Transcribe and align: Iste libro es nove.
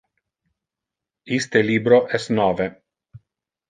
Iste 1.39 1.63
libro 1.69 2.03
es 2.21 2.29
nove. 2.43 2.71